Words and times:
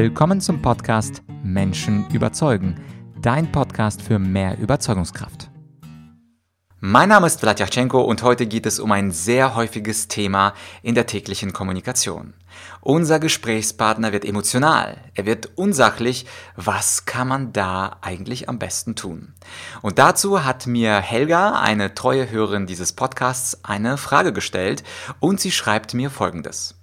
Willkommen 0.00 0.40
zum 0.40 0.62
Podcast 0.62 1.24
Menschen 1.42 2.08
überzeugen, 2.10 2.76
dein 3.20 3.50
Podcast 3.50 4.00
für 4.00 4.20
mehr 4.20 4.56
Überzeugungskraft. 4.56 5.50
Mein 6.78 7.08
Name 7.08 7.26
ist 7.26 7.40
Vladyachenko 7.40 8.00
und 8.02 8.22
heute 8.22 8.46
geht 8.46 8.66
es 8.66 8.78
um 8.78 8.92
ein 8.92 9.10
sehr 9.10 9.56
häufiges 9.56 10.06
Thema 10.06 10.54
in 10.82 10.94
der 10.94 11.06
täglichen 11.06 11.52
Kommunikation. 11.52 12.34
Unser 12.80 13.18
Gesprächspartner 13.18 14.12
wird 14.12 14.24
emotional, 14.24 14.98
er 15.16 15.26
wird 15.26 15.50
unsachlich. 15.56 16.26
Was 16.54 17.04
kann 17.04 17.26
man 17.26 17.52
da 17.52 17.96
eigentlich 18.00 18.48
am 18.48 18.60
besten 18.60 18.94
tun? 18.94 19.34
Und 19.82 19.98
dazu 19.98 20.44
hat 20.44 20.68
mir 20.68 21.00
Helga, 21.00 21.58
eine 21.58 21.94
treue 21.94 22.30
Hörerin 22.30 22.68
dieses 22.68 22.92
Podcasts, 22.92 23.64
eine 23.64 23.96
Frage 23.96 24.32
gestellt 24.32 24.84
und 25.18 25.40
sie 25.40 25.50
schreibt 25.50 25.92
mir 25.92 26.08
Folgendes. 26.08 26.77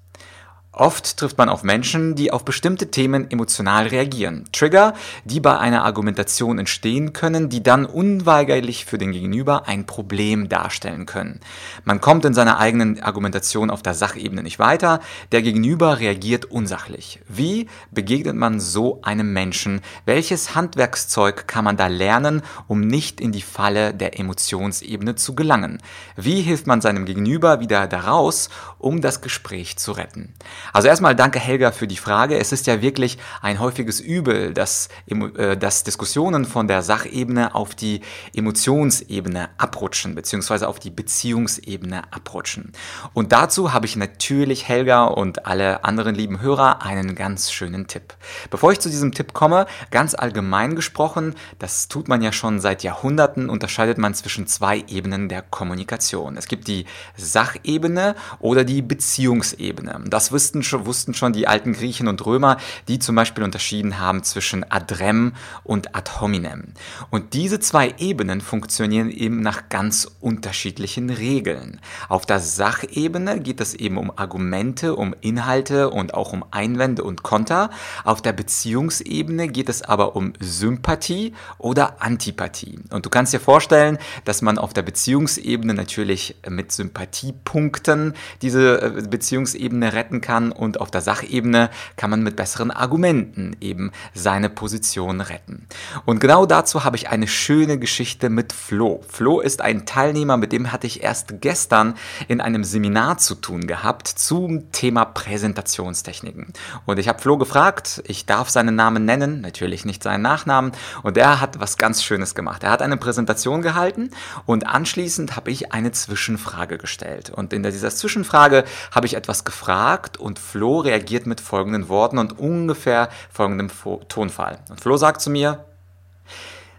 Oft 0.76 1.16
trifft 1.16 1.38
man 1.38 1.48
auf 1.48 1.64
Menschen, 1.64 2.16
die 2.16 2.34
auf 2.34 2.44
bestimmte 2.44 2.92
Themen 2.92 3.32
emotional 3.32 3.88
reagieren. 3.88 4.44
Trigger, 4.52 4.94
die 5.24 5.40
bei 5.40 5.58
einer 5.58 5.86
Argumentation 5.86 6.60
entstehen 6.60 7.14
können, 7.14 7.48
die 7.48 7.64
dann 7.64 7.86
unweigerlich 7.86 8.84
für 8.84 8.98
den 8.98 9.14
Gegenüber 9.14 9.70
ein 9.70 9.86
Problem 9.86 10.50
darstellen 10.50 11.06
können. 11.06 11.40
Man 11.86 12.02
kommt 12.02 12.26
in 12.26 12.34
seiner 12.34 12.60
eigenen 12.60 13.02
Argumentation 13.02 13.70
auf 13.70 13.84
der 13.84 13.94
Sachebene 13.94 14.44
nicht 14.44 14.60
weiter, 14.60 15.00
der 15.32 15.42
Gegenüber 15.44 16.00
reagiert 16.00 16.44
unsachlich. 16.44 17.22
Wie 17.30 17.70
begegnet 17.92 18.36
man 18.36 18.60
so 18.60 19.00
einem 19.02 19.32
Menschen? 19.32 19.80
Welches 20.06 20.56
Handwerkszeug 20.56 21.48
kann 21.48 21.64
man 21.64 21.78
da 21.78 21.88
lernen, 21.88 22.42
um 22.68 22.82
nicht 22.82 23.22
in 23.22 23.32
die 23.32 23.42
Falle 23.42 23.94
der 23.94 24.20
Emotionsebene 24.20 25.16
zu 25.16 25.36
gelangen? 25.36 25.82
Wie 26.18 26.42
hilft 26.42 26.68
man 26.68 26.82
seinem 26.82 27.06
Gegenüber 27.06 27.62
wieder 27.62 27.88
daraus, 27.88 28.50
um 28.78 29.00
das 29.00 29.22
Gespräch 29.22 29.78
zu 29.78 29.94
retten? 29.94 30.34
Also 30.74 30.88
erstmal 30.88 31.16
danke 31.16 31.40
Helga 31.40 31.72
für 31.72 31.88
die 31.88 31.98
Frage. 31.98 32.38
Es 32.38 32.52
ist 32.52 32.68
ja 32.68 32.82
wirklich 32.82 33.18
ein 33.42 33.60
häufiges 33.60 34.00
Übel, 34.00 34.54
dass, 34.54 34.90
äh, 35.08 35.58
dass 35.58 35.84
Diskussionen 35.84 36.46
von 36.46 36.68
der 36.68 36.82
Sachebene 36.82 37.56
auf 37.56 37.76
die 37.76 38.02
Emotionsebene 38.34 39.50
abrutschen, 39.58 40.16
beziehungsweise 40.16 40.68
auf 40.68 40.80
die 40.80 40.90
Beziehungsebene 40.90 42.04
abrutschen. 42.12 42.72
Und 43.14 43.32
dazu 43.32 43.74
habe 43.74 43.86
ich 43.86 43.96
natürlich 43.96 44.68
Helga 44.68 45.06
und 45.06 45.46
alle 45.46 45.84
anderen 45.84 46.16
lieben 46.16 46.42
Hörer 46.42 46.82
einen 46.82 47.16
ganz 47.16 47.52
schönen 47.52 47.88
Tipp. 47.88 48.16
Bevor 48.50 48.72
ich 48.72 48.80
zu 48.80 48.90
diesem 48.90 49.12
Tipp 49.12 49.34
komme, 49.34 49.66
ganz 49.92 50.16
allgemein 50.16 50.76
gesprochen, 50.76 51.36
das 51.60 51.88
tut 51.88 52.08
man 52.08 52.22
ja 52.22 52.32
schon 52.32 52.60
seit 52.60 52.84
Jahrhunderten, 52.84 53.50
unterscheidet 53.50 53.98
man 53.98 54.14
zwischen 54.14 54.48
zwei 54.48 54.84
Ebenen 54.88 55.30
der 55.30 55.42
Kommunikation. 55.42 56.38
Es 56.38 56.48
gibt 56.48 56.68
die 56.68 56.86
Sachebene 57.18 58.16
oder 58.40 58.64
die 58.64 58.82
Beziehungsebene. 58.82 60.02
Das 60.06 60.32
wussten 60.32 60.55
wussten 60.56 60.64
schon, 60.64 60.86
wussten 60.86 61.14
schon 61.14 61.34
die 61.34 61.48
alten 61.48 61.74
Griechen 61.74 62.08
und 62.08 62.26
Römer, 62.26 62.58
die 62.88 63.00
zum 63.00 63.16
Beispiel 63.16 63.44
unterschieden 63.44 64.00
haben 64.00 64.24
zwischen 64.24 64.64
adrem 64.72 65.34
und 65.64 65.96
ad 65.96 66.22
hominem. 66.22 66.74
Und 67.10 67.34
diese 67.34 67.60
zwei 67.60 67.94
Ebenen 67.98 68.40
funktionieren 68.40 69.10
eben 69.10 69.42
nach 69.42 69.68
ganz 69.68 70.08
unterschiedlichen 70.22 71.10
Regeln. 71.10 71.82
Auf 72.08 72.26
der 72.26 72.40
Sachebene 72.40 73.42
geht 73.42 73.60
es 73.60 73.74
eben 73.74 73.98
um 73.98 74.18
Argumente, 74.18 74.96
um 74.96 75.14
Inhalte 75.20 75.90
und 75.90 76.14
auch 76.14 76.32
um 76.32 76.46
Einwände 76.52 77.04
und 77.04 77.24
Konter. 77.24 77.70
Auf 78.06 78.22
der 78.22 78.34
Beziehungsebene 78.34 79.50
geht 79.50 79.68
es 79.68 79.82
aber 79.82 80.16
um 80.16 80.34
Sympathie 80.40 81.34
oder 81.58 82.02
Antipathie. 82.02 82.80
Und 82.92 83.06
du 83.06 83.10
kannst 83.10 83.34
dir 83.34 83.42
vorstellen, 83.42 83.98
dass 84.24 84.42
man 84.42 84.58
auf 84.58 84.74
der 84.74 84.84
Beziehungsebene 84.84 85.74
natürlich 85.74 86.36
mit 86.48 86.72
Sympathiepunkten 86.72 88.14
diese 88.42 88.82
äh, 88.82 89.08
Beziehungsebene 89.10 89.92
retten 89.94 90.22
kann 90.22 90.35
kann 90.36 90.52
und 90.52 90.82
auf 90.82 90.92
der 90.92 91.02
Sachebene 91.02 91.70
kann 91.96 92.10
man 92.10 92.22
mit 92.22 92.36
besseren 92.36 92.72
Argumenten 92.72 93.56
eben 93.62 93.92
seine 94.14 94.50
Position 94.50 95.22
retten. 95.22 95.68
Und 96.06 96.20
genau 96.20 96.46
dazu 96.46 96.84
habe 96.84 96.98
ich 96.98 97.10
eine 97.10 97.28
schöne 97.28 97.80
Geschichte 97.80 98.30
mit 98.30 98.52
Flo. 98.52 99.02
Flo 99.08 99.40
ist 99.40 99.62
ein 99.62 99.86
Teilnehmer, 99.86 100.38
mit 100.38 100.52
dem 100.52 100.72
hatte 100.72 100.88
ich 100.88 101.04
erst 101.04 101.42
gestern 101.42 101.96
in 102.28 102.42
einem 102.42 102.64
Seminar 102.64 103.18
zu 103.18 103.36
tun 103.36 103.68
gehabt 103.68 104.08
zum 104.08 104.72
Thema 104.72 105.06
Präsentationstechniken. 105.06 106.52
Und 106.86 107.00
ich 107.00 107.08
habe 107.08 107.22
Flo 107.22 107.38
gefragt, 107.38 108.04
ich 108.06 108.26
darf 108.26 108.50
seinen 108.50 108.76
Namen 108.76 109.06
nennen, 109.06 109.42
natürlich 109.42 109.86
nicht 109.86 110.04
seinen 110.04 110.22
Nachnamen, 110.22 110.72
und 111.04 111.18
er 111.18 111.40
hat 111.40 111.60
was 111.60 111.78
ganz 111.78 112.04
Schönes 112.04 112.36
gemacht. 112.36 112.64
Er 112.64 112.72
hat 112.72 112.82
eine 112.82 112.98
Präsentation 112.98 113.62
gehalten 113.62 114.12
und 114.46 114.68
anschließend 114.68 115.36
habe 115.36 115.52
ich 115.52 115.72
eine 115.72 115.92
Zwischenfrage 115.92 116.78
gestellt. 116.78 117.30
Und 117.30 117.54
in 117.54 117.64
dieser 117.64 117.90
Zwischenfrage 117.90 118.66
habe 118.92 119.06
ich 119.08 119.16
etwas 119.16 119.46
gefragt 119.46 120.18
und 120.26 120.40
Flo 120.40 120.80
reagiert 120.80 121.28
mit 121.28 121.40
folgenden 121.40 121.88
Worten 121.88 122.18
und 122.18 122.40
ungefähr 122.40 123.10
folgendem 123.32 123.70
Tonfall. 124.10 124.58
Und 124.70 124.82
Flo 124.82 124.98
sagt 124.98 125.22
zu 125.22 125.30
mir, 125.30 125.66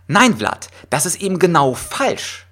nein 0.08 0.36
Vlad, 0.36 0.68
das 0.90 1.06
ist 1.06 1.22
eben 1.22 1.38
genau 1.38 1.74
falsch. 1.74 2.45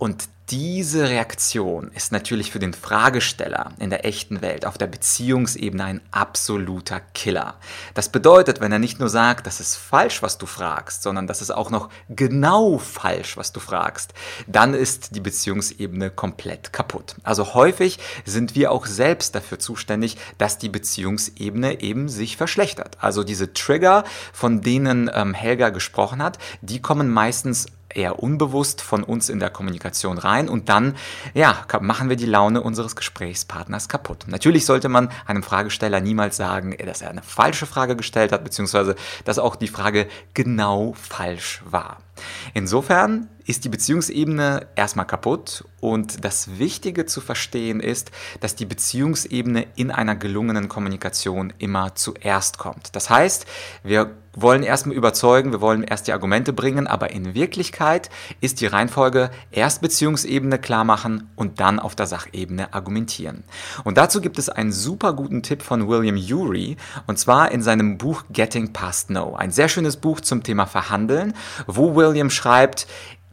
Und 0.00 0.30
diese 0.48 1.10
Reaktion 1.10 1.92
ist 1.94 2.10
natürlich 2.10 2.50
für 2.50 2.58
den 2.58 2.72
Fragesteller 2.72 3.72
in 3.78 3.90
der 3.90 4.06
echten 4.06 4.40
Welt 4.40 4.64
auf 4.64 4.78
der 4.78 4.86
Beziehungsebene 4.86 5.84
ein 5.84 6.00
absoluter 6.10 7.00
Killer. 7.12 7.56
Das 7.92 8.08
bedeutet, 8.08 8.62
wenn 8.62 8.72
er 8.72 8.78
nicht 8.78 8.98
nur 8.98 9.10
sagt, 9.10 9.46
das 9.46 9.60
ist 9.60 9.76
falsch, 9.76 10.22
was 10.22 10.38
du 10.38 10.46
fragst, 10.46 11.02
sondern 11.02 11.26
das 11.26 11.42
ist 11.42 11.50
auch 11.50 11.68
noch 11.70 11.90
genau 12.08 12.78
falsch, 12.78 13.36
was 13.36 13.52
du 13.52 13.60
fragst, 13.60 14.14
dann 14.46 14.72
ist 14.72 15.14
die 15.14 15.20
Beziehungsebene 15.20 16.10
komplett 16.10 16.72
kaputt. 16.72 17.16
Also 17.22 17.52
häufig 17.52 17.98
sind 18.24 18.54
wir 18.54 18.72
auch 18.72 18.86
selbst 18.86 19.34
dafür 19.34 19.58
zuständig, 19.58 20.16
dass 20.38 20.56
die 20.56 20.70
Beziehungsebene 20.70 21.82
eben 21.82 22.08
sich 22.08 22.38
verschlechtert. 22.38 22.96
Also 23.02 23.22
diese 23.22 23.52
Trigger, 23.52 24.04
von 24.32 24.62
denen 24.62 25.10
ähm, 25.12 25.34
Helga 25.34 25.68
gesprochen 25.68 26.22
hat, 26.22 26.38
die 26.62 26.80
kommen 26.80 27.10
meistens 27.10 27.66
eher 27.94 28.22
unbewusst 28.22 28.80
von 28.80 29.02
uns 29.02 29.28
in 29.28 29.40
der 29.40 29.50
Kommunikation 29.50 30.18
rein 30.18 30.48
und 30.48 30.68
dann, 30.68 30.96
ja, 31.34 31.64
machen 31.80 32.08
wir 32.08 32.16
die 32.16 32.26
Laune 32.26 32.62
unseres 32.62 32.96
Gesprächspartners 32.96 33.88
kaputt. 33.88 34.24
Natürlich 34.26 34.66
sollte 34.66 34.88
man 34.88 35.10
einem 35.26 35.42
Fragesteller 35.42 36.00
niemals 36.00 36.36
sagen, 36.36 36.76
dass 36.84 37.02
er 37.02 37.10
eine 37.10 37.22
falsche 37.22 37.66
Frage 37.66 37.96
gestellt 37.96 38.32
hat, 38.32 38.44
beziehungsweise 38.44 38.96
dass 39.24 39.38
auch 39.38 39.56
die 39.56 39.68
Frage 39.68 40.06
genau 40.34 40.94
falsch 40.96 41.62
war. 41.64 41.98
Insofern 42.54 43.28
ist 43.46 43.64
die 43.64 43.68
Beziehungsebene 43.68 44.66
erstmal 44.76 45.06
kaputt 45.06 45.64
und 45.80 46.24
das 46.24 46.58
Wichtige 46.58 47.06
zu 47.06 47.20
verstehen 47.20 47.80
ist, 47.80 48.10
dass 48.40 48.54
die 48.54 48.66
Beziehungsebene 48.66 49.66
in 49.76 49.90
einer 49.90 50.16
gelungenen 50.16 50.68
Kommunikation 50.68 51.52
immer 51.58 51.94
zuerst 51.94 52.58
kommt. 52.58 52.94
Das 52.94 53.10
heißt, 53.10 53.46
wir 53.82 54.14
wollen 54.34 54.62
erstmal 54.62 54.96
überzeugen, 54.96 55.52
wir 55.52 55.60
wollen 55.60 55.82
erst 55.82 56.06
die 56.06 56.12
Argumente 56.12 56.52
bringen, 56.52 56.86
aber 56.86 57.10
in 57.10 57.34
Wirklichkeit 57.34 58.10
ist 58.40 58.60
die 58.60 58.66
Reihenfolge 58.66 59.30
erst 59.50 59.82
Beziehungsebene 59.82 60.58
klar 60.58 60.84
machen 60.84 61.30
und 61.36 61.60
dann 61.60 61.78
auf 61.78 61.94
der 61.94 62.06
Sachebene 62.06 62.72
argumentieren. 62.72 63.44
Und 63.84 63.98
dazu 63.98 64.20
gibt 64.20 64.38
es 64.38 64.48
einen 64.48 64.72
super 64.72 65.12
guten 65.12 65.42
Tipp 65.42 65.62
von 65.62 65.88
William 65.88 66.16
Ury 66.16 66.76
und 67.06 67.18
zwar 67.18 67.50
in 67.50 67.62
seinem 67.62 67.98
Buch 67.98 68.24
Getting 68.30 68.72
Past 68.72 69.10
No. 69.10 69.34
Ein 69.34 69.50
sehr 69.50 69.68
schönes 69.68 69.96
Buch 69.96 70.20
zum 70.20 70.42
Thema 70.42 70.66
Verhandeln, 70.66 71.34
wo 71.66 71.94
William 71.94 72.30
schreibt, 72.30 72.86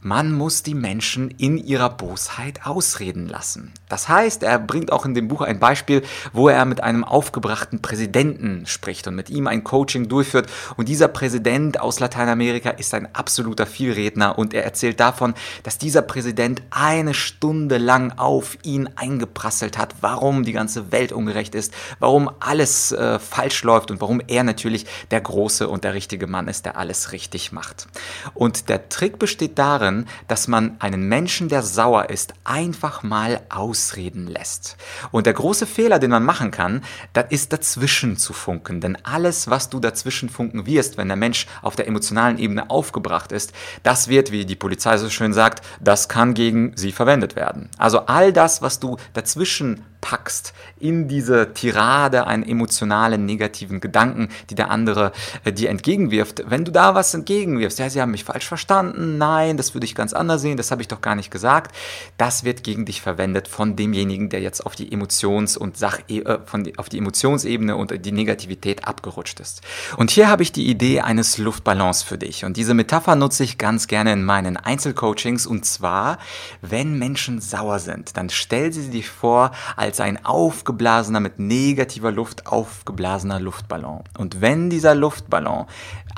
man 0.07 0.31
muss 0.31 0.63
die 0.63 0.73
Menschen 0.73 1.31
in 1.31 1.57
ihrer 1.57 1.89
Bosheit 1.89 2.65
ausreden 2.65 3.27
lassen. 3.27 3.73
Das 3.89 4.07
heißt, 4.07 4.41
er 4.43 4.57
bringt 4.57 4.91
auch 4.93 5.05
in 5.05 5.13
dem 5.13 5.27
Buch 5.27 5.41
ein 5.41 5.59
Beispiel, 5.59 6.01
wo 6.31 6.47
er 6.47 6.63
mit 6.63 6.81
einem 6.81 7.03
aufgebrachten 7.03 7.81
Präsidenten 7.81 8.65
spricht 8.67 9.07
und 9.07 9.15
mit 9.15 9.29
ihm 9.29 9.47
ein 9.47 9.65
Coaching 9.65 10.07
durchführt. 10.07 10.49
Und 10.77 10.87
dieser 10.87 11.09
Präsident 11.09 11.81
aus 11.81 11.99
Lateinamerika 11.99 12.69
ist 12.69 12.93
ein 12.93 13.13
absoluter 13.13 13.65
Vielredner 13.65 14.37
und 14.37 14.53
er 14.53 14.63
erzählt 14.63 15.01
davon, 15.01 15.33
dass 15.63 15.77
dieser 15.77 16.01
Präsident 16.01 16.61
eine 16.69 17.13
Stunde 17.13 17.77
lang 17.77 18.13
auf 18.17 18.57
ihn 18.63 18.89
eingeprasselt 18.95 19.77
hat, 19.77 19.95
warum 19.99 20.43
die 20.43 20.53
ganze 20.53 20.93
Welt 20.93 21.11
ungerecht 21.11 21.53
ist, 21.53 21.73
warum 21.99 22.29
alles 22.39 22.93
äh, 22.93 23.19
falsch 23.19 23.63
läuft 23.63 23.91
und 23.91 23.99
warum 23.99 24.21
er 24.25 24.45
natürlich 24.45 24.85
der 25.11 25.19
große 25.19 25.67
und 25.67 25.83
der 25.83 25.93
richtige 25.93 26.27
Mann 26.27 26.47
ist, 26.47 26.65
der 26.65 26.77
alles 26.77 27.11
richtig 27.11 27.51
macht. 27.51 27.87
Und 28.33 28.69
der 28.69 28.87
Trick 28.87 29.19
besteht 29.19 29.59
darin, 29.59 29.96
dass 30.27 30.47
man 30.47 30.75
einen 30.79 31.07
Menschen, 31.07 31.49
der 31.49 31.63
sauer 31.63 32.09
ist, 32.09 32.33
einfach 32.43 33.03
mal 33.03 33.41
ausreden 33.49 34.27
lässt. 34.27 34.77
Und 35.11 35.25
der 35.25 35.33
große 35.33 35.65
Fehler, 35.65 35.99
den 35.99 36.11
man 36.11 36.23
machen 36.23 36.51
kann, 36.51 36.83
das 37.13 37.25
ist 37.29 37.53
dazwischen 37.53 38.17
zu 38.17 38.33
funken. 38.33 38.81
Denn 38.81 38.97
alles, 39.03 39.49
was 39.49 39.69
du 39.69 39.79
dazwischen 39.79 40.29
funken 40.29 40.65
wirst, 40.65 40.97
wenn 40.97 41.07
der 41.07 41.17
Mensch 41.17 41.47
auf 41.61 41.75
der 41.75 41.87
emotionalen 41.87 42.37
Ebene 42.37 42.69
aufgebracht 42.69 43.31
ist, 43.31 43.53
das 43.83 44.07
wird, 44.07 44.31
wie 44.31 44.45
die 44.45 44.55
Polizei 44.55 44.97
so 44.97 45.09
schön 45.09 45.33
sagt, 45.33 45.65
das 45.79 46.09
kann 46.09 46.33
gegen 46.33 46.73
sie 46.75 46.91
verwendet 46.91 47.35
werden. 47.35 47.69
Also 47.77 48.05
all 48.05 48.33
das, 48.33 48.61
was 48.61 48.79
du 48.79 48.97
dazwischen 49.13 49.83
reinpackst 50.07 50.53
in 50.79 51.07
diese 51.07 51.53
Tirade 51.53 52.27
einen 52.27 52.43
emotionalen, 52.43 53.25
negativen 53.25 53.79
Gedanken, 53.79 54.29
die 54.49 54.55
der 54.55 54.69
andere 54.69 55.11
äh, 55.43 55.51
dir 55.51 55.69
entgegenwirft, 55.69 56.43
wenn 56.47 56.65
du 56.65 56.71
da 56.71 56.95
was 56.95 57.13
entgegenwirfst, 57.13 57.79
ja, 57.79 57.89
sie 57.89 58.01
haben 58.01 58.11
mich 58.11 58.23
falsch 58.23 58.47
verstanden, 58.47 59.17
nein, 59.17 59.57
das 59.57 59.73
würde 59.73 59.85
ich 59.85 59.95
ganz 59.95 60.13
anders 60.13 60.41
sehen, 60.41 60.57
das 60.57 60.71
habe 60.71 60.81
ich 60.81 60.87
doch 60.87 61.01
gar 61.01 61.15
nicht 61.15 61.31
gesagt, 61.31 61.75
das 62.17 62.43
wird 62.43 62.63
gegen 62.63 62.85
dich 62.85 63.01
verwendet 63.01 63.47
von 63.47 63.75
demjenigen, 63.75 64.29
der 64.29 64.41
jetzt 64.41 64.65
auf 64.65 64.75
die 64.75 64.91
Emotions- 64.91 65.57
und 65.57 65.77
Sach 65.77 65.99
äh, 66.09 66.39
von 66.45 66.63
die, 66.63 66.77
auf 66.77 66.89
die 66.89 66.99
Emotionsebene 66.99 67.75
und 67.75 68.05
die 68.05 68.11
Negativität 68.11 68.87
abgerutscht 68.87 69.39
ist. 69.39 69.61
Und 69.97 70.11
hier 70.11 70.29
habe 70.29 70.43
ich 70.43 70.51
die 70.51 70.67
Idee 70.67 71.01
eines 71.01 71.37
Luftballons 71.37 72.03
für 72.03 72.17
dich. 72.17 72.45
Und 72.45 72.57
diese 72.57 72.73
Metapher 72.73 73.15
nutze 73.15 73.43
ich 73.43 73.57
ganz 73.57 73.87
gerne 73.87 74.13
in 74.13 74.23
meinen 74.23 74.57
Einzelcoachings. 74.57 75.45
Und 75.47 75.65
zwar, 75.65 76.19
wenn 76.61 76.97
Menschen 76.97 77.41
sauer 77.41 77.79
sind, 77.79 78.15
dann 78.17 78.29
stell 78.29 78.71
sie 78.71 78.89
dir 78.89 79.03
vor 79.03 79.51
als 79.75 79.96
ein 80.01 80.25
aufgeblasener, 80.25 81.19
mit 81.19 81.39
negativer 81.39 82.11
Luft 82.11 82.47
aufgeblasener 82.47 83.39
Luftballon. 83.39 84.03
Und 84.17 84.41
wenn 84.41 84.69
dieser 84.69 84.95
Luftballon 84.95 85.65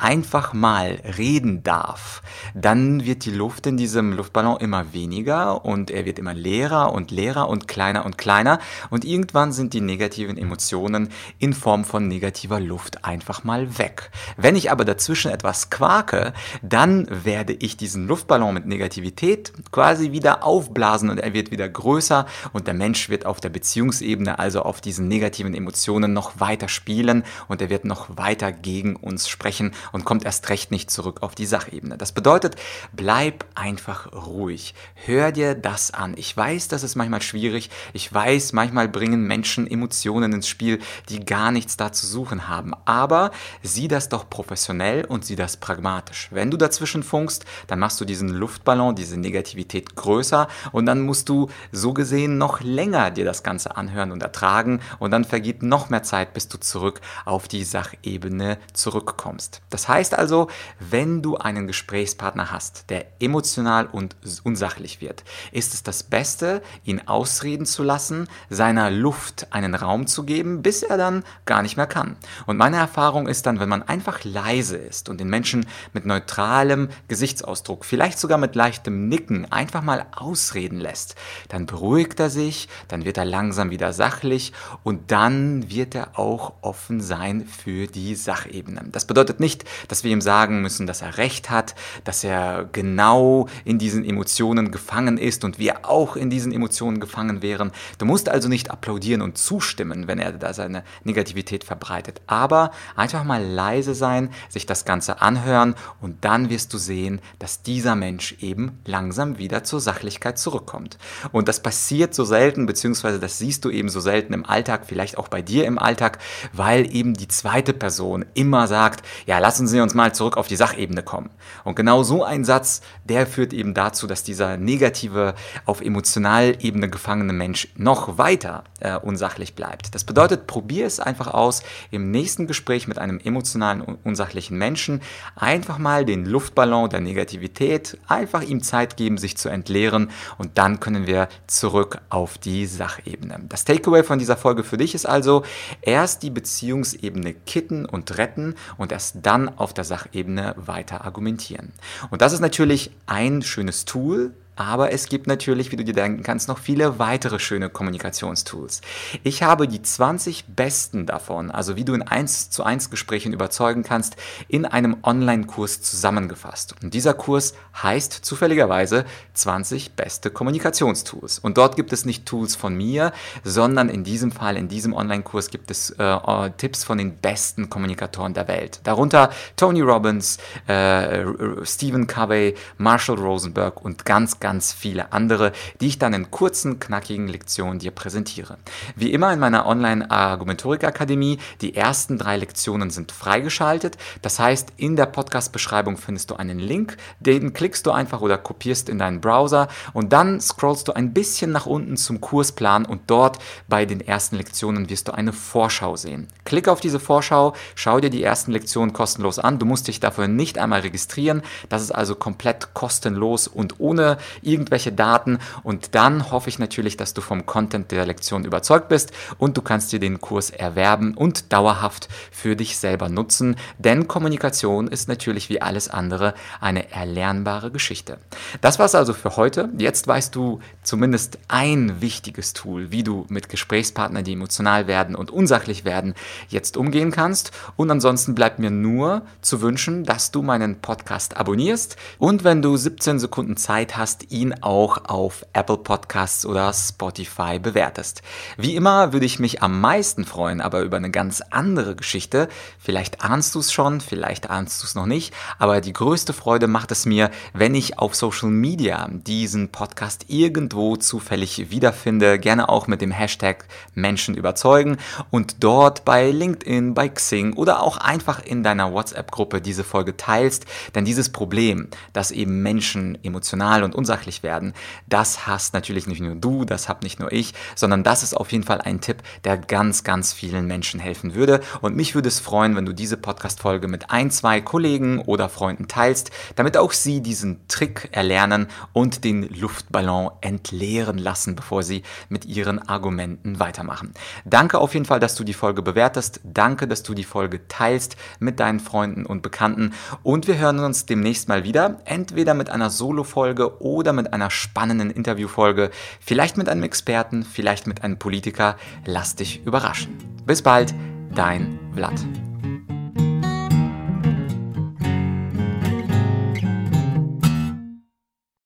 einfach 0.02 0.54
mal 0.54 1.00
reden 1.18 1.64
darf, 1.64 2.22
dann 2.56 3.06
wird 3.06 3.26
die 3.26 3.32
Luft 3.32 3.68
in 3.68 3.78
diesem 3.78 4.14
Luftballon 4.14 4.58
immer 4.58 4.94
weniger 4.94 5.66
und 5.66 5.92
er 5.92 6.06
wird 6.06 6.20
immer 6.20 6.34
leerer 6.34 6.94
und 6.94 7.12
leerer 7.12 7.50
und 7.50 7.68
kleiner 7.68 8.06
und 8.06 8.18
kleiner. 8.18 8.60
Und 8.90 9.04
irgendwann 9.04 9.52
sind 9.52 9.74
die 9.74 9.82
negativen 9.82 10.38
Emotionen 10.38 11.10
in 11.38 11.54
Form 11.54 11.84
von 11.84 12.08
negativer 12.08 12.60
Luft 12.60 13.04
einfach 13.04 13.44
mal 13.44 13.78
weg. 13.78 14.12
Wenn 14.38 14.56
ich 14.56 14.72
aber 14.72 14.86
dazwischen 14.86 15.32
etwas 15.32 15.70
quake, 15.70 16.34
dann 16.62 17.08
werde 17.10 17.54
ich 17.54 17.76
diesen 17.78 18.08
Luftballon 18.08 18.54
mit 18.54 18.66
Negativität 18.66 19.54
quasi 19.72 20.12
wieder 20.12 20.44
aufblasen 20.44 21.10
und 21.10 21.20
er 21.20 21.34
wird 21.34 21.52
wieder 21.52 21.68
größer 21.68 22.26
und 22.54 22.68
der 22.68 22.74
Mensch 22.74 23.10
wird 23.10 23.26
auf 23.26 23.40
der 23.42 23.50
Beziehungsebene, 23.50 24.40
also 24.40 24.62
auf 24.62 24.82
diesen 24.82 25.08
negativen 25.08 25.54
Emotionen 25.54 26.14
noch 26.14 26.40
weiter 26.40 26.70
spielen 26.70 27.24
und 27.48 27.62
er 27.62 27.70
wird 27.70 27.86
noch 27.86 28.18
weiter 28.18 28.52
gegen 28.52 28.96
uns 28.96 29.28
sprechen 29.28 29.72
und 29.92 30.06
kommt 30.06 30.26
erst 30.26 30.50
recht 30.50 30.72
nicht 30.72 30.92
zurück 30.92 31.22
auf 31.22 31.36
die 31.36 31.46
Sachebene. 31.46 31.98
Das 31.98 32.12
bedeutet, 32.12 32.56
bleib 32.94 33.46
einfach 33.56 34.12
ruhig. 34.14 34.74
Hör 34.96 35.32
dir 35.32 35.56
das 35.56 35.92
an. 35.92 36.14
Ich 36.18 36.36
weiß, 36.36 36.68
das 36.68 36.84
ist 36.84 36.96
manchmal 36.96 37.22
schwierig. 37.22 37.70
Ich 37.94 38.12
weiß, 38.14 38.54
manchmal 38.54 38.88
bringen 38.88 39.28
Menschen 39.28 39.70
Emotionen 39.70 40.34
ins 40.34 40.48
Spiel, 40.48 40.80
die 41.10 41.26
gar 41.26 41.52
nichts 41.52 41.78
da 41.78 41.92
zu 41.92 42.06
suchen 42.06 42.48
haben. 42.48 42.74
Aber 42.86 43.32
sieh 43.64 43.88
das 43.88 44.10
doch 44.10 44.30
professionell 44.30 45.06
und 45.06 45.26
sieh 45.26 45.36
das 45.36 45.58
pragmatisch. 45.58 46.30
Wenn 46.32 46.52
du 46.52 46.58
dazwischen 46.58 47.04
funkst, 47.04 47.46
dann 47.68 47.80
machst 47.80 48.00
du 48.02 48.06
diesen 48.06 48.30
Luftballon, 48.30 48.96
diese 48.96 49.18
Negativität 49.18 49.96
größer 49.96 50.48
und 50.72 50.86
dann 50.86 51.02
musst 51.02 51.30
du 51.30 51.50
so 51.72 51.94
gesehen 51.94 52.38
noch 52.38 52.62
länger 52.62 53.12
dir 53.12 53.26
das 53.26 53.44
Ganze 53.44 53.78
anhören 53.78 54.12
und 54.12 54.24
ertragen 54.24 54.82
und 55.00 55.12
dann 55.12 55.26
vergeht 55.26 55.64
noch 55.64 55.90
mehr 55.90 56.04
Zeit, 56.04 56.34
bis 56.34 56.48
du 56.48 56.60
zurück 56.60 57.02
auf 57.26 57.48
die 57.48 57.64
Sachebene 57.64 58.58
zurückkommst. 58.74 59.62
Das 59.70 59.79
heißt 59.88 60.14
also, 60.14 60.48
wenn 60.80 61.22
du 61.22 61.38
einen 61.38 61.68
Gesprächspartner 61.68 62.52
hast, 62.52 62.90
der 62.90 63.06
emotional 63.20 63.88
und 63.88 64.16
unsachlich 64.44 65.02
wird, 65.02 65.24
ist 65.52 65.74
es 65.74 65.84
das 65.84 66.04
Beste, 66.04 66.62
ihn 66.84 67.08
ausreden 67.08 67.66
zu 67.66 67.84
lassen, 67.84 68.28
seiner 68.50 68.92
Luft 68.92 69.48
einen 69.52 69.76
Raum 69.76 70.08
zu 70.08 70.24
geben, 70.24 70.62
bis 70.62 70.84
er 70.84 70.98
dann 70.98 71.24
gar 71.46 71.62
nicht 71.62 71.78
mehr 71.78 71.88
kann. 71.88 72.18
Und 72.46 72.58
meine 72.58 72.78
Erfahrung 72.78 73.28
ist 73.28 73.46
dann, 73.46 73.60
wenn 73.60 73.70
man 73.70 73.84
einfach 73.84 74.24
leise 74.24 74.78
ist 74.78 75.10
und 75.10 75.20
den 75.20 75.30
Menschen 75.30 75.66
mit 75.94 76.06
neutralem 76.06 76.90
Gesichtsausdruck, 77.08 77.86
vielleicht 77.86 78.20
sogar 78.20 78.38
mit 78.38 78.56
leichtem 78.56 79.08
Nicken 79.08 79.52
einfach 79.52 79.82
mal 79.82 80.06
ausreden 80.12 80.80
lässt, 80.80 81.16
dann 81.50 81.66
beruhigt 81.66 82.20
er 82.20 82.30
sich, 82.30 82.68
dann 82.88 83.06
wird 83.06 83.18
er 83.18 83.26
langsam 83.26 83.70
wieder 83.70 83.94
sachlich 83.94 84.54
und 84.84 85.12
dann 85.12 85.70
wird 85.70 85.96
er 85.96 86.18
auch 86.18 86.54
offen 86.62 87.02
sein 87.02 87.46
für 87.46 87.88
die 87.88 88.16
Sachebene. 88.16 88.86
Das 88.92 89.06
bedeutet 89.06 89.40
nicht, 89.40 89.59
dass 89.88 90.04
wir 90.04 90.12
ihm 90.12 90.22
sagen 90.22 90.62
müssen, 90.62 90.88
dass 90.88 91.02
er 91.02 91.18
recht 91.18 91.50
hat, 91.50 91.76
dass 92.04 92.24
er 92.24 92.68
genau 92.72 93.48
in 93.66 93.80
diesen 93.80 94.06
Emotionen 94.06 94.72
gefangen 94.72 95.18
ist 95.18 95.44
und 95.44 95.60
wir 95.60 95.90
auch 95.90 96.16
in 96.16 96.30
diesen 96.30 96.52
Emotionen 96.52 97.00
gefangen 97.00 97.42
wären. 97.42 97.72
Du 97.98 98.06
musst 98.06 98.30
also 98.30 98.50
nicht 98.50 98.72
applaudieren 98.72 99.22
und 99.22 99.38
zustimmen, 99.38 100.08
wenn 100.08 100.20
er 100.20 100.34
da 100.34 100.54
seine 100.54 100.84
Negativität 101.04 101.64
verbreitet. 101.64 102.22
Aber 102.28 102.72
einfach 102.96 103.24
mal 103.24 103.44
leise 103.44 103.96
sein, 103.96 104.30
sich 104.50 104.66
das 104.66 104.86
Ganze 104.86 105.22
anhören 105.22 105.76
und 106.02 106.26
dann 106.26 106.50
wirst 106.50 106.74
du 106.74 106.78
sehen, 106.78 107.22
dass 107.40 107.62
dieser 107.62 107.96
Mensch 107.96 108.36
eben 108.40 108.80
langsam 108.86 109.38
wieder 109.38 109.64
zur 109.64 109.80
Sachlichkeit 109.80 110.38
zurückkommt. 110.38 110.98
Und 111.32 111.48
das 111.48 111.62
passiert 111.62 112.14
so 112.14 112.26
selten, 112.26 112.66
beziehungsweise 112.66 113.20
das 113.20 113.38
siehst 113.38 113.66
du 113.66 113.70
eben 113.70 113.90
so 113.90 114.00
selten 114.00 114.34
im 114.34 114.46
Alltag, 114.46 114.86
vielleicht 114.86 115.18
auch 115.18 115.28
bei 115.28 115.42
dir 115.42 115.66
im 115.66 115.80
Alltag, 115.80 116.20
weil 116.54 116.94
eben 116.94 117.14
die 117.14 117.28
zweite 117.28 117.74
Person 117.74 118.26
immer 118.34 118.68
sagt, 118.68 119.06
ja, 119.26 119.40
lassen 119.50 119.68
Sie 119.68 119.80
uns 119.80 119.96
mal 119.96 120.14
zurück 120.14 120.38
auf 120.38 120.48
die 120.48 120.56
Sachebene 120.56 121.02
kommen. 121.02 121.32
Und 121.64 121.76
genau 121.76 122.04
so 122.04 122.24
ein 122.24 122.46
Satz, 122.46 122.82
der 123.06 123.26
führt 123.26 123.52
eben 123.52 123.74
dazu, 123.74 124.06
dass 124.06 124.22
dieser 124.22 124.58
negative, 124.58 125.34
auf 125.66 125.82
Emotionalebene 125.82 126.88
gefangene 126.88 127.34
Mensch 127.34 127.68
noch 127.76 128.20
weiter 128.20 128.64
äh, 128.80 128.96
unsachlich 128.98 129.56
bleibt. 129.56 129.96
Das 129.96 130.04
bedeutet, 130.04 130.46
probier 130.46 130.86
es 130.86 131.00
einfach 131.00 131.34
aus, 131.34 131.64
im 131.90 132.12
nächsten 132.12 132.46
Gespräch 132.46 132.88
mit 132.88 133.00
einem 133.00 133.20
emotionalen, 133.20 133.82
unsachlichen 134.04 134.56
Menschen 134.56 135.02
einfach 135.36 135.80
mal 135.80 136.06
den 136.06 136.26
Luftballon 136.26 136.92
der 136.92 137.02
Negativität, 137.02 137.98
einfach 138.08 138.44
ihm 138.44 138.62
Zeit 138.62 138.98
geben, 138.98 139.18
sich 139.18 139.36
zu 139.36 139.50
entleeren 139.50 140.12
und 140.38 140.60
dann 140.60 140.80
können 140.80 141.08
wir 141.08 141.28
zurück 141.48 142.02
auf 142.10 142.38
die 142.38 142.68
Sachebene. 142.68 143.40
Das 143.50 143.66
Takeaway 143.66 144.04
von 144.04 144.20
dieser 144.20 144.38
Folge 144.38 144.64
für 144.64 144.78
dich 144.78 144.94
ist 144.94 145.08
also, 145.08 145.42
erst 145.82 146.22
die 146.22 146.30
Beziehungsebene 146.30 147.34
kitten 147.34 147.88
und 147.88 148.16
retten 148.20 148.54
und 148.78 148.92
erst 148.92 149.18
dann 149.24 149.39
auf 149.48 149.74
der 149.74 149.86
Sachebene 149.86 150.56
weiter 150.58 151.06
argumentieren. 151.06 151.72
Und 152.10 152.22
das 152.22 152.34
ist 152.34 152.42
natürlich 152.42 152.92
ein 153.06 153.42
schönes 153.42 153.86
Tool, 153.86 154.34
aber 154.60 154.92
es 154.92 155.08
gibt 155.08 155.26
natürlich, 155.26 155.72
wie 155.72 155.78
du 155.78 155.86
dir 155.86 155.94
denken 155.94 156.22
kannst, 156.22 156.50
noch 156.50 156.58
viele 156.58 157.00
weitere 157.00 157.40
schöne 157.40 157.70
Kommunikationstools. 157.70 158.82
Ich 159.24 159.42
habe 159.42 159.70
die 159.70 159.82
20 159.82 160.48
besten 160.48 161.06
davon, 161.06 161.50
also 161.50 161.78
wie 161.78 161.86
du 161.86 161.94
in 161.94 162.02
1 162.02 162.50
zu 162.50 162.66
1 162.66 162.90
Gesprächen 162.90 163.32
überzeugen 163.32 163.84
kannst, 163.84 164.18
in 164.50 164.66
einem 164.66 164.98
Online-Kurs 165.02 165.82
zusammengefasst. 165.82 166.76
Und 166.84 166.94
dieser 166.94 167.14
Kurs 167.14 167.54
heißt 167.82 168.12
zufälligerweise 168.12 169.06
20 169.34 169.94
beste 169.94 170.30
Kommunikationstools. 170.30 171.40
Und 171.40 171.58
dort 171.58 171.78
gibt 171.78 171.94
es 171.94 172.04
nicht 172.04 172.26
Tools 172.26 172.58
von 172.58 172.76
mir, 172.76 173.14
sondern 173.46 173.88
in 173.88 174.04
diesem 174.04 174.34
Fall, 174.34 174.58
in 174.58 174.68
diesem 174.68 174.92
Online-Kurs 174.92 175.52
gibt 175.52 175.72
es 175.72 175.92
äh, 175.92 176.04
äh 176.04 176.52
Tipps 176.58 176.84
von 176.84 176.98
den 176.98 177.16
besten 177.16 177.70
Kommunikatoren 177.70 178.34
der 178.34 178.50
Welt. 178.50 178.82
Darunter 178.84 179.30
Tony 179.56 179.80
Robbins, 179.80 180.38
äh, 180.68 181.24
Stephen 181.64 182.08
Covey, 182.08 182.56
Marshall 182.78 183.16
Rosenberg 183.16 183.86
und 183.86 184.04
ganz, 184.04 184.42
ganz 184.42 184.49
ganz 184.50 184.74
viele 184.74 185.14
andere, 185.14 185.52
die 185.80 185.86
ich 185.86 186.00
dann 186.00 186.12
in 186.12 186.32
kurzen, 186.32 186.80
knackigen 186.80 187.28
Lektionen 187.28 187.78
dir 187.78 187.92
präsentiere. 187.92 188.58
Wie 188.96 189.14
immer 189.14 189.32
in 189.32 189.38
meiner 189.38 189.68
Online-Argumentorik-Akademie, 189.68 191.38
die 191.62 191.76
ersten 191.76 192.18
drei 192.18 192.36
Lektionen 192.36 192.90
sind 192.90 193.12
freigeschaltet. 193.12 194.00
Das 194.24 194.40
heißt, 194.40 194.74
in 194.78 194.96
der 194.96 195.06
Podcast-Beschreibung 195.06 195.98
findest 195.98 196.32
du 196.32 196.36
einen 196.36 196.58
Link, 196.58 196.98
den 197.20 197.54
klickst 197.54 197.86
du 197.86 197.92
einfach 197.92 198.22
oder 198.22 198.40
kopierst 198.40 198.90
in 198.90 198.98
deinen 198.98 199.22
Browser 199.22 199.68
und 199.94 200.14
dann 200.14 200.42
scrollst 200.42 200.88
du 200.88 200.94
ein 200.94 201.14
bisschen 201.14 201.52
nach 201.52 201.68
unten 201.68 201.96
zum 201.96 202.20
Kursplan 202.20 202.88
und 202.88 203.02
dort 203.06 203.38
bei 203.68 203.86
den 203.86 204.02
ersten 204.02 204.36
Lektionen 204.36 204.90
wirst 204.90 205.10
du 205.10 205.12
eine 205.12 205.32
Vorschau 205.32 205.96
sehen. 205.96 206.28
Klick 206.44 206.68
auf 206.68 206.80
diese 206.80 207.00
Vorschau, 207.00 207.54
schau 207.76 208.00
dir 208.00 208.10
die 208.10 208.24
ersten 208.24 208.52
Lektionen 208.52 208.94
kostenlos 208.94 209.38
an. 209.38 209.60
Du 209.60 209.68
musst 209.68 209.88
dich 209.88 210.00
dafür 210.00 210.28
nicht 210.28 210.58
einmal 210.58 210.80
registrieren. 210.80 211.44
Das 211.70 211.84
ist 211.84 211.92
also 211.92 212.16
komplett 212.16 212.74
kostenlos 212.74 213.48
und 213.48 213.80
ohne 213.80 214.18
irgendwelche 214.42 214.92
Daten 214.92 215.40
und 215.64 215.96
dann 215.96 216.32
hoffe 216.32 216.50
ich 216.50 216.60
natürlich, 216.60 216.98
dass 216.98 217.14
du 217.14 217.22
vom 217.22 217.46
Content 217.46 217.92
der 217.92 218.06
Lektion 218.06 218.46
überzeugt 218.46 218.90
bist 218.90 219.12
und 219.38 219.58
du 219.58 219.62
kannst 219.62 219.92
dir 219.92 220.00
den 220.00 220.22
Kurs 220.22 220.50
erwerben 220.50 221.14
und 221.14 221.52
dauerhaft 221.54 222.10
für 222.32 222.56
dich 222.56 222.78
selber 222.78 223.10
nutzen, 223.10 223.56
denn 223.78 224.08
Kommunikation 224.08 224.88
ist 224.88 225.08
natürlich 225.08 225.50
wie 225.50 225.62
alles 225.62 225.90
andere 225.90 226.34
eine 226.60 226.92
erlernbare 226.92 227.72
Geschichte. 227.72 228.18
Das 228.62 228.80
war's 228.80 228.96
also 228.96 229.14
für 229.14 229.36
heute. 229.36 229.70
Jetzt 229.78 230.08
weißt 230.08 230.36
du 230.36 230.60
zumindest 230.84 231.40
ein 231.48 232.02
wichtiges 232.02 232.54
Tool, 232.54 232.92
wie 232.92 233.04
du 233.04 233.26
mit 233.30 233.50
Gesprächspartnern, 233.50 234.24
die 234.24 234.34
emotional 234.34 234.88
werden 234.88 235.16
und 235.16 235.32
unsachlich 235.32 235.86
werden, 235.86 236.14
jetzt 236.48 236.78
umgehen 236.78 237.12
kannst 237.12 237.52
und 237.76 237.92
ansonsten 237.92 238.36
bleibt 238.36 238.60
mir 238.60 238.72
nur 238.72 239.24
zu 239.42 239.62
wünschen, 239.62 240.04
dass 240.04 240.32
du 240.32 240.42
meinen 240.42 240.82
Podcast 240.82 241.38
abonnierst 241.38 241.96
und 242.18 242.44
wenn 242.44 242.62
du 242.62 242.76
17 242.76 243.20
Sekunden 243.20 243.58
Zeit 243.58 243.98
hast, 243.98 244.19
Podcast 244.20 244.32
ihn 244.32 244.54
auch 244.62 245.06
auf 245.06 245.46
Apple 245.54 245.78
Podcasts 245.78 246.46
oder 246.46 246.74
Spotify 246.74 247.60
bewertest. 247.60 248.22
Wie 248.58 248.76
immer 248.76 249.14
würde 249.14 249.26
ich 249.26 249.40
mich 249.40 249.62
am 249.62 249.80
meisten 249.80 250.26
freuen, 250.26 250.62
aber 250.62 250.82
über 250.82 250.98
eine 250.98 251.12
ganz 251.12 251.42
andere 251.50 251.96
Geschichte. 251.96 252.50
Vielleicht 252.80 253.24
ahnst 253.24 253.56
du 253.56 253.60
es 253.60 253.72
schon, 253.72 254.02
vielleicht 254.02 254.50
ahnst 254.50 254.82
du 254.82 254.86
es 254.86 254.96
noch 254.96 255.06
nicht, 255.06 255.34
aber 255.58 255.82
die 255.82 255.94
größte 255.94 256.34
Freude 256.34 256.68
macht 256.68 256.92
es 256.92 257.06
mir, 257.06 257.32
wenn 257.54 257.76
ich 257.76 258.00
auf 258.00 258.16
Social 258.16 258.50
Media 258.50 259.08
diesen 259.12 259.70
Podcast 259.70 260.26
irgendwo 260.28 260.96
zufällig 260.96 261.72
wiederfinde, 261.72 262.40
gerne 262.40 262.70
auch 262.70 262.88
mit 262.88 263.02
dem 263.02 263.12
Hashtag 263.12 263.66
Menschen 263.94 264.36
überzeugen 264.36 264.98
und 265.30 265.64
dort 265.64 266.06
bei 266.06 266.32
LinkedIn, 266.32 266.94
bei 266.94 267.10
Xing 267.10 267.54
oder 267.54 267.82
auch 267.82 267.98
einfach 267.98 268.44
in 268.44 268.64
deiner 268.64 268.94
WhatsApp-Gruppe 268.94 269.62
diese 269.62 269.84
Folge 269.84 270.18
teilst, 270.18 270.66
denn 270.96 271.06
dieses 271.06 271.30
Problem, 271.30 271.88
dass 272.14 272.32
eben 272.32 272.62
Menschen 272.62 273.18
emotional 273.24 273.84
und 273.84 273.96
unsachlich 274.10 274.42
werden, 274.42 274.74
das 275.08 275.46
hast 275.46 275.76
natürlich 275.76 276.08
nicht 276.08 276.20
nur 276.20 276.34
du, 276.34 276.66
das 276.66 276.90
hab 276.90 277.04
nicht 277.04 277.20
nur 277.20 277.32
ich, 277.32 277.54
sondern 277.76 278.04
das 278.04 278.24
ist 278.24 278.34
auf 278.34 278.52
jeden 278.52 278.64
Fall 278.64 278.82
ein 278.82 279.02
Tipp, 279.02 279.22
der 279.44 279.56
ganz, 279.56 280.04
ganz 280.04 280.34
vielen 280.34 280.66
Menschen 280.66 281.00
helfen 281.00 281.36
würde. 281.36 281.62
Und 281.82 281.96
mich 281.96 282.16
würde 282.16 282.28
es 282.28 282.40
freuen, 282.40 282.76
wenn 282.76 282.88
du 282.88 282.94
diese 282.94 283.18
Podcast-Folge 283.18 283.88
mit 283.88 284.10
ein, 284.10 284.32
zwei 284.32 284.62
Kollegen 284.62 285.20
oder 285.20 285.48
Freunden 285.48 285.88
teilst, 285.88 286.32
damit 286.56 286.76
auch 286.76 286.92
sie 286.92 287.22
diesen 287.22 287.68
Trick 287.68 288.10
erlernen 288.12 288.66
und 288.94 289.24
den 289.24 289.44
Luftballon 289.44 290.32
entleeren 290.42 291.20
lassen, 291.20 291.56
bevor 291.56 291.84
sie 291.84 292.02
mit 292.30 292.46
ihren 292.46 292.80
Argumenten 292.80 293.60
weitermachen. 293.60 294.16
Danke 294.44 294.80
auf 294.80 294.96
jeden 294.96 295.06
Fall, 295.06 295.20
dass 295.20 295.36
du 295.36 295.44
die 295.44 295.54
Folge 295.54 295.84
bewertest. 295.84 296.42
Danke, 296.44 296.88
dass 296.88 297.04
du 297.04 297.14
die 297.14 297.24
Folge 297.24 297.68
teilst 297.68 298.16
mit 298.40 298.60
deinen 298.60 298.80
Freunden 298.80 299.28
und 299.28 299.44
Bekannten. 299.44 299.94
Und 300.24 300.48
wir 300.48 300.58
hören 300.58 300.80
uns 300.80 301.06
demnächst 301.06 301.48
mal 301.48 301.64
wieder, 301.64 302.00
entweder 302.06 302.56
mit 302.56 302.72
einer 302.72 302.90
Solo-Folge 302.90 303.84
oder 304.00 304.14
mit 304.14 304.32
einer 304.32 304.50
spannenden 304.50 305.12
Interviewfolge, 305.12 305.92
vielleicht 306.22 306.58
mit 306.58 306.70
einem 306.70 306.84
Experten, 306.84 307.44
vielleicht 307.44 307.86
mit 307.86 308.04
einem 308.04 308.18
Politiker. 308.18 308.78
Lass 309.06 309.36
dich 309.36 309.66
überraschen. 309.66 310.18
Bis 310.46 310.62
bald, 310.62 310.94
dein 311.36 311.78
Vlad. 311.94 312.16